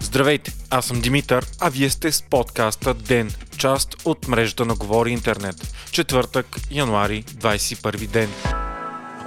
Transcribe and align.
Здравейте, 0.00 0.52
аз 0.70 0.86
съм 0.86 1.00
Димитър, 1.00 1.46
а 1.60 1.70
вие 1.70 1.90
сте 1.90 2.12
с 2.12 2.22
подкаста 2.22 2.94
ДЕН, 2.94 3.30
част 3.58 3.96
от 4.04 4.28
мрежата 4.28 4.64
на 4.64 4.74
Говори 4.74 5.10
Интернет. 5.10 5.74
Четвъртък, 5.90 6.56
януари, 6.70 7.22
21 7.22 8.06
ден. 8.06 8.28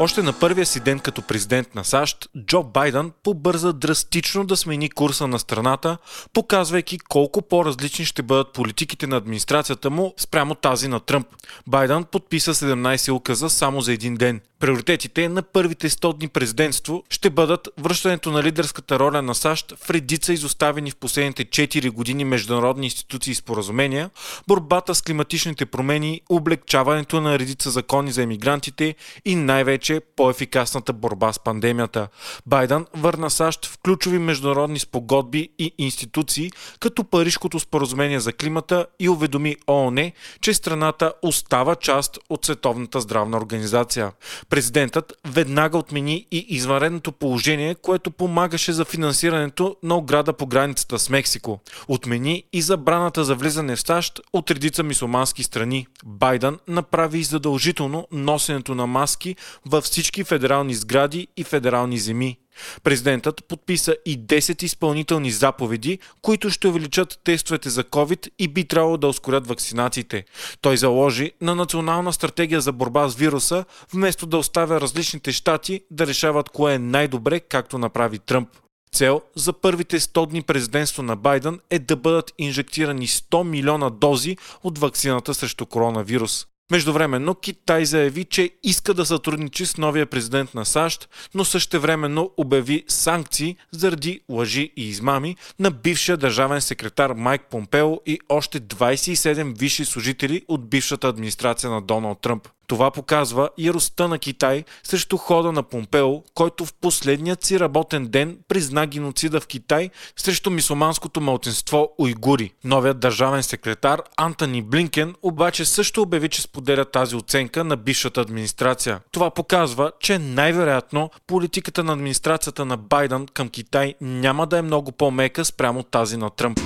Още 0.02 0.22
на 0.22 0.34
първия 0.34 0.66
си 0.66 0.80
ден 0.80 1.00
като 1.00 1.22
президент 1.22 1.76
на 1.76 1.84
САЩ, 1.84 2.30
Джо 2.46 2.64
Байден 2.64 3.12
побърза 3.24 3.74
драстично 3.74 4.46
да 4.46 4.58
смени 4.58 4.90
курса 4.90 5.28
на 5.28 5.40
страната, 5.40 5.98
показвайки 6.34 7.00
колко 7.00 7.42
по-различни 7.42 8.06
ще 8.06 8.24
бъдат 8.24 8.54
политиките 8.54 9.08
на 9.08 9.18
администрацията 9.18 9.90
му 9.90 10.14
спрямо 10.18 10.56
тази 10.56 10.88
на 10.88 11.00
Тръмп. 11.00 11.28
Байден 11.68 12.04
подписа 12.04 12.54
17 12.54 13.14
указа 13.14 13.50
само 13.50 13.82
за 13.82 13.94
един 13.94 14.16
ден. 14.16 14.42
Приоритетите 14.60 15.30
на 15.30 15.42
първите 15.42 15.90
100 15.90 16.18
дни 16.18 16.28
президентство 16.28 17.04
ще 17.10 17.30
бъдат 17.30 17.70
връщането 17.78 18.32
на 18.32 18.44
лидерската 18.44 19.00
роля 19.00 19.22
на 19.22 19.36
САЩ 19.36 19.74
в 19.78 19.90
редица 19.90 20.34
изоставени 20.34 20.92
в 20.92 20.96
последните 20.96 21.46
4 21.46 21.92
години 21.92 22.26
международни 22.26 22.86
институции 22.86 23.32
и 23.32 23.36
споразумения, 23.36 24.10
борбата 24.48 24.96
с 24.96 25.02
климатичните 25.02 25.66
промени, 25.66 26.22
облегчаването 26.30 27.22
на 27.22 27.40
редица 27.40 27.70
закони 27.70 28.12
за 28.12 28.24
емигрантите 28.24 28.96
и 29.26 29.36
най-вече 29.36 30.02
по-ефикасната 30.16 30.94
борба 30.94 31.34
с 31.34 31.40
пандемията. 31.40 32.08
Байден 32.46 32.86
върна 32.96 33.30
САЩ 33.30 33.66
в 33.66 33.78
ключови 33.78 34.20
международни 34.20 34.80
спогодби 34.80 35.50
и 35.60 35.74
институции, 35.78 36.52
като 36.80 37.04
Парижкото 37.04 37.60
споразумение 37.60 38.20
за 38.20 38.34
климата 38.34 38.86
и 39.00 39.10
уведоми 39.10 39.56
ООН, 39.68 40.12
че 40.42 40.54
страната 40.54 41.14
остава 41.22 41.76
част 41.76 42.20
от 42.30 42.46
Световната 42.46 43.02
здравна 43.02 43.38
организация. 43.38 44.12
Президентът 44.50 45.14
веднага 45.28 45.78
отмени 45.78 46.28
и 46.32 46.46
извънредното 46.50 47.12
положение, 47.12 47.76
което 47.76 48.12
помагаше 48.12 48.74
за 48.74 48.86
финансирането 48.86 49.76
на 49.84 49.96
ограда 49.96 50.34
по 50.34 50.48
границата 50.48 51.00
с 51.00 51.10
Мексико. 51.10 51.60
Отмени 51.88 52.44
и 52.54 52.62
забраната 52.62 53.24
за 53.24 53.36
влизане 53.36 53.76
в 53.76 53.82
САЩ 53.82 54.20
от 54.34 54.52
редица 54.52 54.84
мисулмански 54.84 55.44
страни. 55.44 55.88
Байден 56.06 56.60
направи 56.68 57.24
задължително 57.24 58.08
носенето 58.12 58.76
на 58.76 58.88
маски 58.88 59.36
във 59.66 59.84
всички 59.84 60.24
федерални 60.24 60.74
сгради 60.76 61.28
и 61.38 61.44
федерални 61.44 61.98
земи. 61.98 62.38
Президентът 62.84 63.46
подписа 63.46 63.96
и 64.06 64.20
10 64.20 64.64
изпълнителни 64.64 65.32
заповеди, 65.32 66.00
които 66.22 66.50
ще 66.50 66.68
увеличат 66.68 67.20
тестовете 67.24 67.70
за 67.70 67.84
COVID 67.84 68.30
и 68.40 68.48
би 68.48 68.66
трябвало 68.66 68.98
да 68.98 69.08
ускорят 69.08 69.48
вакцинациите. 69.48 70.26
Той 70.62 70.78
заложи 70.78 71.32
на 71.42 71.56
национална 71.56 72.14
стратегия 72.14 72.62
за 72.62 72.72
борба 72.72 73.08
с 73.08 73.16
вируса, 73.16 73.66
вместо 73.94 74.26
да 74.26 74.38
оставя 74.38 74.82
различните 74.82 75.32
щати 75.32 75.82
да 75.92 76.08
решават 76.08 76.50
кое 76.50 76.74
е 76.74 76.80
най-добре, 76.80 77.40
както 77.40 77.78
направи 77.78 78.20
Тръмп. 78.20 78.50
Цел 78.94 79.22
за 79.36 79.54
първите 79.54 80.00
100 80.00 80.30
дни 80.30 80.42
президентство 80.42 81.04
на 81.04 81.16
Байден 81.16 81.60
е 81.70 81.80
да 81.80 81.96
бъдат 81.96 82.34
инжектирани 82.38 83.08
100 83.08 83.44
милиона 83.44 83.90
дози 83.90 84.38
от 84.64 84.78
вакцината 84.78 85.34
срещу 85.34 85.66
коронавирус. 85.66 86.48
Междувременно 86.72 87.36
Китай 87.36 87.86
заяви, 87.86 88.26
че 88.26 88.52
иска 88.64 88.94
да 88.94 89.06
сътрудничи 89.06 89.66
с 89.66 89.78
новия 89.78 90.06
президент 90.06 90.54
на 90.54 90.66
САЩ, 90.66 91.10
но 91.34 91.46
същевременно 91.46 92.32
обяви 92.38 92.84
санкции 92.88 93.58
заради 93.72 94.22
лъжи 94.30 94.74
и 94.76 94.90
измами 94.90 95.36
на 95.60 95.72
бившия 95.72 96.18
държавен 96.18 96.62
секретар 96.62 97.12
Майк 97.12 97.42
Помпео 97.50 98.02
и 98.06 98.20
още 98.30 98.62
27 98.62 99.58
висши 99.58 99.86
служители 99.86 100.46
от 100.48 100.70
бившата 100.70 101.08
администрация 101.08 101.70
на 101.70 101.82
Доналд 101.82 102.22
Тръмп. 102.22 102.48
Това 102.70 102.92
показва 102.92 103.50
яростта 103.58 104.08
на 104.08 104.20
Китай 104.20 104.64
срещу 104.84 105.18
хода 105.18 105.52
на 105.52 105.64
Помпео, 105.64 106.22
който 106.34 106.66
в 106.66 106.74
последният 106.74 107.44
си 107.44 107.60
работен 107.60 108.08
ден 108.08 108.38
призна 108.48 108.88
геноцида 108.88 109.40
в 109.40 109.48
Китай 109.48 109.90
срещу 110.16 110.50
мисулманското 110.50 111.22
мълтенство 111.22 111.90
уйгури. 111.98 112.54
Новият 112.64 113.00
държавен 113.00 113.44
секретар 113.44 114.02
Антони 114.18 114.62
Блинкен 114.62 115.16
обаче 115.22 115.66
също 115.66 116.02
обяви, 116.02 116.30
че 116.30 116.42
споделя 116.42 116.86
тази 116.86 117.16
оценка 117.16 117.64
на 117.64 117.78
бившата 117.78 118.22
администрация. 118.22 119.00
Това 119.12 119.30
показва, 119.30 119.92
че 120.00 120.20
най-вероятно 120.20 121.10
политиката 121.28 121.84
на 121.84 121.94
администрацията 121.94 122.66
на 122.66 122.78
Байден 122.78 123.28
към 123.34 123.50
Китай 123.50 123.96
няма 124.02 124.48
да 124.48 124.58
е 124.58 124.62
много 124.62 124.92
по-мека 124.92 125.46
спрямо 125.46 125.84
тази 125.84 126.18
на 126.18 126.30
Тръмп. 126.30 126.60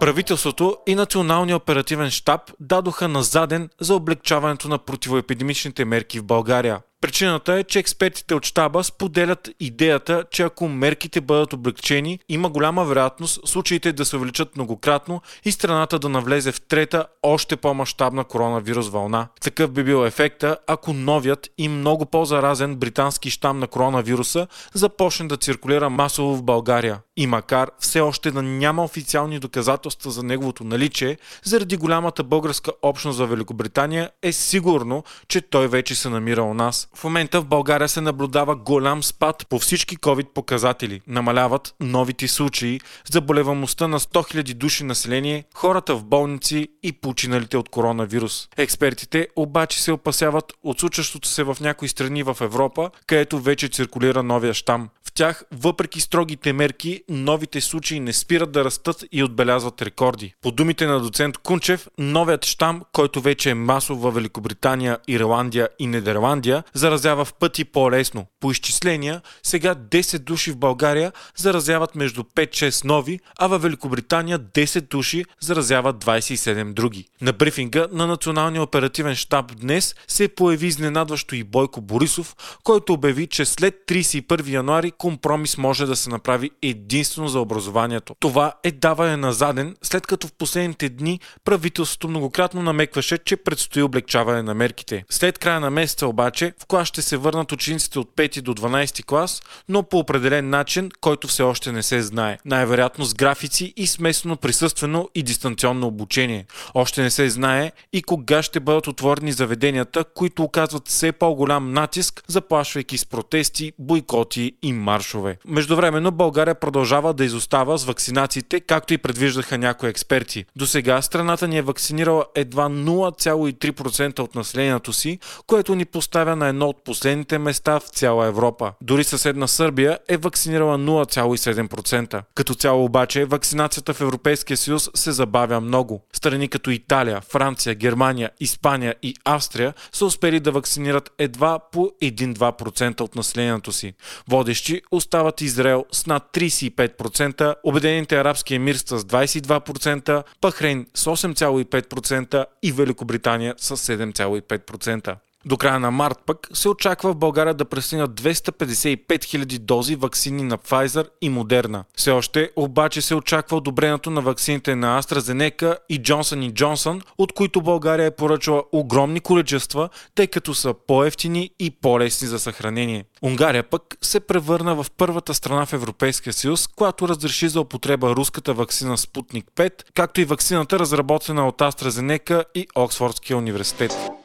Правителството 0.00 0.76
и 0.86 0.94
Националния 0.94 1.56
оперативен 1.56 2.10
штаб 2.10 2.40
дадоха 2.60 3.08
на 3.08 3.22
заден 3.22 3.68
за 3.80 3.94
облегчаването 3.94 4.68
на 4.68 4.78
противоепидемичните 4.78 5.84
мерки 5.84 6.20
в 6.20 6.24
България. 6.24 6.80
Причината 7.00 7.54
е, 7.54 7.64
че 7.64 7.78
експертите 7.78 8.34
от 8.34 8.44
щаба 8.44 8.84
споделят 8.84 9.50
идеята, 9.60 10.24
че 10.30 10.42
ако 10.42 10.68
мерките 10.68 11.20
бъдат 11.20 11.52
облегчени, 11.52 12.18
има 12.28 12.50
голяма 12.50 12.84
вероятност 12.84 13.48
случаите 13.48 13.92
да 13.92 14.04
се 14.04 14.16
увеличат 14.16 14.56
многократно 14.56 15.22
и 15.44 15.52
страната 15.52 15.98
да 15.98 16.08
навлезе 16.08 16.52
в 16.52 16.60
трета, 16.60 17.06
още 17.22 17.56
по-масштабна 17.56 18.24
коронавирус 18.24 18.88
вълна. 18.88 19.28
Такъв 19.40 19.70
би 19.70 19.84
бил 19.84 20.06
ефекта, 20.06 20.56
ако 20.66 20.92
новият 20.92 21.48
и 21.58 21.68
много 21.68 22.06
по-заразен 22.06 22.76
британски 22.76 23.30
щам 23.30 23.58
на 23.58 23.66
коронавируса 23.66 24.46
започне 24.74 25.28
да 25.28 25.36
циркулира 25.36 25.90
масово 25.90 26.36
в 26.36 26.42
България. 26.42 27.00
И 27.16 27.26
макар 27.26 27.70
все 27.78 28.00
още 28.00 28.30
да 28.30 28.42
няма 28.42 28.84
официални 28.84 29.38
доказателства 29.38 30.10
за 30.10 30.22
неговото 30.22 30.64
наличие, 30.64 31.18
заради 31.44 31.76
голямата 31.76 32.24
българска 32.24 32.72
общност 32.82 33.16
за 33.16 33.26
Великобритания 33.26 34.10
е 34.22 34.32
сигурно, 34.32 35.04
че 35.28 35.40
той 35.40 35.68
вече 35.68 35.94
се 35.94 36.08
намира 36.08 36.42
у 36.42 36.54
нас. 36.54 36.87
В 36.94 37.04
момента 37.04 37.40
в 37.40 37.44
България 37.44 37.88
се 37.88 38.00
наблюдава 38.00 38.56
голям 38.56 39.02
спад 39.02 39.46
по 39.48 39.58
всички 39.58 39.96
COVID 39.96 40.26
показатели. 40.32 41.00
Намаляват 41.06 41.74
новите 41.80 42.28
случаи, 42.28 42.80
заболеваността 43.12 43.88
на 43.88 44.00
100 44.00 44.34
000 44.34 44.54
души 44.54 44.84
население, 44.84 45.44
хората 45.54 45.96
в 45.96 46.04
болници 46.04 46.68
и 46.82 46.92
починалите 46.92 47.56
от 47.56 47.68
коронавирус. 47.68 48.48
Експертите 48.56 49.28
обаче 49.36 49.82
се 49.82 49.92
опасяват 49.92 50.52
от 50.62 50.80
случващото 50.80 51.28
се 51.28 51.42
в 51.42 51.56
някои 51.60 51.88
страни 51.88 52.22
в 52.22 52.36
Европа, 52.40 52.90
където 53.06 53.38
вече 53.38 53.68
циркулира 53.68 54.22
новия 54.22 54.54
щам. 54.54 54.88
Тях, 55.18 55.44
въпреки 55.52 56.00
строгите 56.00 56.52
мерки, 56.52 57.02
новите 57.08 57.60
случаи 57.60 58.00
не 58.00 58.12
спират 58.12 58.52
да 58.52 58.64
растат 58.64 59.04
и 59.12 59.22
отбелязват 59.22 59.82
рекорди. 59.82 60.34
По 60.42 60.50
думите 60.50 60.86
на 60.86 61.00
доцент 61.00 61.38
Кунчев, 61.38 61.88
новият 61.98 62.44
щам, 62.44 62.82
който 62.92 63.20
вече 63.20 63.50
е 63.50 63.54
масов 63.54 64.00
в 64.00 64.10
Великобритания, 64.10 64.98
Ирландия 65.08 65.68
и 65.78 65.86
Нидерландия, 65.86 66.62
заразява 66.74 67.24
в 67.24 67.34
пъти 67.34 67.64
по-лесно. 67.64 68.26
По 68.40 68.50
изчисления, 68.50 69.20
сега 69.42 69.74
10 69.74 70.18
души 70.18 70.50
в 70.50 70.56
България 70.56 71.12
заразяват 71.36 71.94
между 71.94 72.22
5-6 72.22 72.84
нови, 72.84 73.20
а 73.38 73.46
в 73.46 73.58
Великобритания 73.58 74.38
10 74.38 74.90
души 74.90 75.24
заразяват 75.40 76.04
27 76.04 76.72
други. 76.72 77.04
На 77.20 77.32
брифинга 77.32 77.86
на 77.92 78.06
Националния 78.06 78.62
оперативен 78.62 79.14
штаб 79.14 79.56
днес 79.56 79.94
се 80.08 80.28
появи 80.28 80.66
изненадващо 80.66 81.34
и 81.34 81.44
Бойко 81.44 81.80
Борисов, 81.80 82.36
който 82.64 82.92
обяви, 82.92 83.26
че 83.26 83.44
след 83.44 83.74
31 83.88 84.48
януари 84.48 84.92
компромис 85.08 85.58
може 85.58 85.86
да 85.86 85.96
се 85.96 86.10
направи 86.10 86.50
единствено 86.62 87.28
за 87.28 87.40
образованието. 87.40 88.14
Това 88.20 88.52
е 88.64 88.70
даване 88.70 89.16
на 89.16 89.32
заден, 89.32 89.76
след 89.82 90.06
като 90.06 90.26
в 90.26 90.32
последните 90.32 90.88
дни 90.88 91.20
правителството 91.44 92.08
многократно 92.08 92.62
намекваше, 92.62 93.18
че 93.18 93.36
предстои 93.36 93.82
облегчаване 93.82 94.42
на 94.42 94.54
мерките. 94.54 95.04
След 95.10 95.38
края 95.38 95.60
на 95.60 95.70
месеца 95.70 96.06
обаче 96.06 96.52
в 96.58 96.66
клас 96.66 96.88
ще 96.88 97.02
се 97.02 97.16
върнат 97.16 97.52
учениците 97.52 97.98
от 97.98 98.10
5 98.16 98.40
до 98.40 98.54
12 98.54 99.04
клас, 99.04 99.42
но 99.68 99.82
по 99.82 99.98
определен 99.98 100.50
начин, 100.50 100.90
който 101.00 101.28
все 101.28 101.42
още 101.42 101.72
не 101.72 101.82
се 101.82 102.02
знае. 102.02 102.38
Най-вероятно 102.44 103.04
с 103.04 103.14
графици 103.14 103.72
и 103.76 103.86
смесено 103.86 104.36
присъствено 104.36 105.08
и 105.14 105.22
дистанционно 105.22 105.86
обучение. 105.86 106.46
Още 106.74 107.02
не 107.02 107.10
се 107.10 107.30
знае 107.30 107.72
и 107.92 108.02
кога 108.02 108.42
ще 108.42 108.60
бъдат 108.60 108.86
отворени 108.86 109.32
заведенията, 109.32 110.04
които 110.04 110.42
оказват 110.42 110.88
все 110.88 111.12
по-голям 111.12 111.72
натиск, 111.72 112.22
заплашвайки 112.28 112.98
с 112.98 113.06
протести, 113.06 113.72
бойкоти 113.78 114.52
и 114.62 114.72
маршове. 114.98 115.38
Междувременно 115.46 116.10
България 116.10 116.54
продължава 116.54 117.14
да 117.14 117.24
изостава 117.24 117.78
с 117.78 117.84
вакцинациите, 117.84 118.60
както 118.60 118.94
и 118.94 118.98
предвиждаха 118.98 119.58
някои 119.58 119.88
експерти. 119.88 120.44
До 120.56 120.66
сега 120.66 121.02
страната 121.02 121.48
ни 121.48 121.58
е 121.58 121.62
вакцинирала 121.62 122.24
едва 122.34 122.68
0,3% 122.68 124.20
от 124.20 124.34
населението 124.34 124.92
си, 124.92 125.18
което 125.46 125.74
ни 125.74 125.84
поставя 125.84 126.36
на 126.36 126.48
едно 126.48 126.66
от 126.66 126.84
последните 126.84 127.38
места 127.38 127.80
в 127.80 127.88
цяла 127.88 128.26
Европа. 128.26 128.72
Дори 128.82 129.04
съседна 129.04 129.48
Сърбия 129.48 129.98
е 130.08 130.16
вакцинирала 130.16 130.78
0,7%. 130.78 132.22
Като 132.34 132.54
цяло 132.54 132.84
обаче 132.84 133.24
вакцинацията 133.24 133.94
в 133.94 134.00
Европейския 134.00 134.56
съюз 134.56 134.90
се 134.94 135.12
забавя 135.12 135.60
много. 135.60 136.02
Страни 136.12 136.48
като 136.48 136.70
Италия, 136.70 137.20
Франция, 137.20 137.74
Германия, 137.74 138.30
Испания 138.40 138.94
и 139.02 139.14
Австрия 139.24 139.74
са 139.92 140.06
успели 140.06 140.40
да 140.40 140.52
вакцинират 140.52 141.10
едва 141.18 141.58
по 141.72 141.90
1-2% 142.02 143.00
от 143.00 143.14
населението 143.14 143.72
си. 143.72 143.92
Водещи 144.28 144.77
остават 144.90 145.40
Израел 145.40 145.84
с 145.92 146.06
над 146.06 146.22
35%, 146.32 147.54
Обединените 147.64 148.20
арабски 148.20 148.54
емирства 148.54 148.98
с 148.98 149.04
22%, 149.04 150.22
Пахрейн 150.40 150.86
с 150.94 151.04
8,5% 151.04 152.46
и 152.62 152.72
Великобритания 152.72 153.54
с 153.56 153.76
7,5%. 153.76 155.16
До 155.48 155.56
края 155.56 155.80
на 155.80 155.90
март 155.90 156.18
пък 156.26 156.48
се 156.52 156.68
очаква 156.68 157.12
в 157.12 157.16
България 157.16 157.54
да 157.54 157.64
пристигнат 157.64 158.20
255 158.20 159.06
000 159.06 159.58
дози 159.58 159.96
вакцини 159.96 160.42
на 160.42 160.58
Pfizer 160.58 161.08
и 161.20 161.30
Moderna. 161.30 161.84
Все 161.96 162.10
още 162.10 162.50
обаче 162.56 163.02
се 163.02 163.14
очаква 163.14 163.56
одобрението 163.56 164.10
на 164.10 164.20
вакцините 164.20 164.74
на 164.74 165.02
AstraZeneca 165.02 165.76
и 165.88 166.02
Johnson 166.02 166.52
Johnson, 166.52 167.02
от 167.18 167.32
които 167.32 167.62
България 167.62 168.06
е 168.06 168.10
поръчала 168.10 168.62
огромни 168.72 169.20
количества, 169.20 169.88
тъй 170.14 170.26
като 170.26 170.54
са 170.54 170.74
по-ефтини 170.86 171.50
и 171.58 171.70
по-лесни 171.70 172.28
за 172.28 172.38
съхранение. 172.38 173.04
Унгария 173.22 173.62
пък 173.62 173.82
се 174.02 174.20
превърна 174.20 174.74
в 174.74 174.86
първата 174.96 175.34
страна 175.34 175.66
в 175.66 175.72
Европейския 175.72 176.32
съюз, 176.32 176.66
която 176.66 177.08
разреши 177.08 177.48
за 177.48 177.60
употреба 177.60 178.16
руската 178.16 178.54
вакцина 178.54 178.98
Спутник 178.98 179.44
5, 179.56 179.72
както 179.94 180.20
и 180.20 180.24
вакцината 180.24 180.78
разработена 180.78 181.48
от 181.48 181.58
AstraZeneca 181.58 182.44
и 182.54 182.66
Оксфордския 182.74 183.36
университет. 183.36 184.17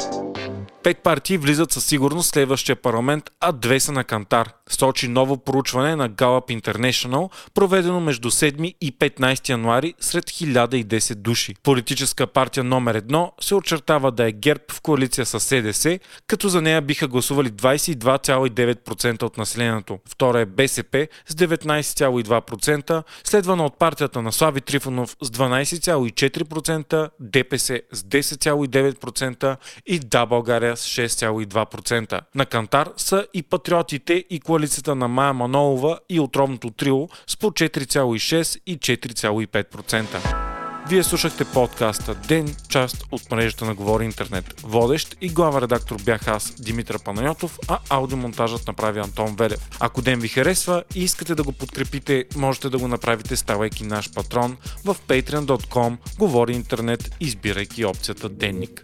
Пет 0.84 0.98
партии 0.98 1.38
влизат 1.38 1.72
със 1.72 1.86
сигурност 1.86 2.30
в 2.30 2.34
следващия 2.34 2.76
парламент, 2.76 3.30
а 3.40 3.52
две 3.52 3.80
са 3.80 3.92
на 3.92 4.04
кантар. 4.04 4.54
Сочи 4.70 5.08
ново 5.08 5.38
проучване 5.38 5.96
на 5.96 6.10
Gallup 6.10 6.62
International, 6.62 7.32
проведено 7.54 8.00
между 8.00 8.32
7 8.32 8.76
и 8.82 8.98
15 8.98 9.50
януари 9.50 9.94
сред 10.00 10.26
1010 10.26 11.16
души. 11.16 11.56
Политическа 11.64 12.28
партия 12.28 12.64
номер 12.64 12.96
едно 12.96 13.32
се 13.42 13.56
очертава 13.56 14.12
да 14.12 14.28
е 14.28 14.32
ГЕРБ 14.32 14.64
в 14.72 14.82
коалиция 14.82 15.26
с 15.26 15.40
СДС, 15.40 16.00
като 16.28 16.50
за 16.50 16.62
нея 16.62 16.82
биха 16.82 17.08
гласували 17.08 17.50
22,9% 17.50 19.24
от 19.24 19.38
населението. 19.38 20.00
Втора 20.10 20.40
е 20.40 20.46
БСП 20.46 21.08
с 21.28 21.36
19,2%, 21.36 23.04
следвана 23.24 23.66
от 23.66 23.80
партията 23.80 24.22
на 24.22 24.32
Слави 24.32 24.62
Трифонов 24.62 25.16
с 25.22 25.30
12,4%, 25.30 27.10
ДПС 27.20 27.82
с 27.92 28.04
10,9% 28.04 29.58
и 29.86 30.00
Да 30.00 30.26
България 30.26 30.73
с 30.76 30.88
6,2%. 30.88 32.22
На 32.36 32.46
Кантар 32.46 32.90
са 32.98 33.28
и 33.34 33.44
патриотите 33.44 34.26
и 34.30 34.40
коалицията 34.40 34.96
на 34.96 35.08
Майя 35.08 35.34
Манолова 35.34 36.00
и 36.10 36.20
отровното 36.20 36.72
трио 36.72 37.08
с 37.28 37.38
по 37.38 37.52
4,6 37.52 38.62
и 38.66 38.80
4,5%. 38.80 40.54
Вие 40.90 41.04
слушахте 41.04 41.46
подкаста 41.46 42.16
Ден, 42.16 42.56
част 42.70 43.06
от 43.12 43.32
мрежата 43.32 43.66
на 43.66 43.76
Говори 43.76 44.06
Интернет. 44.06 44.62
Водещ 44.64 45.18
и 45.22 45.30
глава 45.30 45.62
редактор 45.62 46.02
бях 46.02 46.28
аз, 46.28 46.54
Димитър 46.60 47.04
Панайотов, 47.04 47.60
а 47.68 47.80
аудиомонтажът 47.90 48.68
направи 48.68 49.00
Антон 49.00 49.36
Велев. 49.36 49.70
Ако 49.80 50.02
Ден 50.02 50.20
ви 50.20 50.28
харесва 50.28 50.84
и 50.96 51.04
искате 51.04 51.36
да 51.36 51.44
го 51.44 51.52
подкрепите, 51.52 52.26
можете 52.36 52.70
да 52.70 52.78
го 52.78 52.88
направите 52.88 53.36
ставайки 53.36 53.84
наш 53.84 54.14
патрон 54.14 54.58
в 54.86 54.96
patreon.com 55.08 55.98
Говори 56.20 56.54
Интернет, 56.54 57.16
избирайки 57.20 57.86
опцията 57.86 58.30
Денник. 58.30 58.84